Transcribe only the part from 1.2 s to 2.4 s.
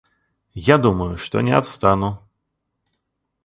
не отстану....